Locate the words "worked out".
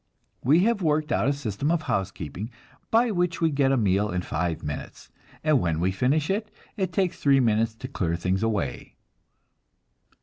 0.81-1.27